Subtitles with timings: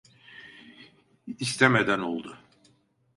[1.39, 2.37] İstemeden oldu.